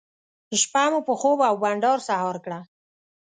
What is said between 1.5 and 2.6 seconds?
بانډار سهار کړه.